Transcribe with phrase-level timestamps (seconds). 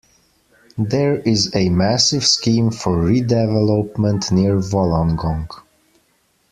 [0.79, 5.47] There is a massive scheme for redevelopment near Wollongong.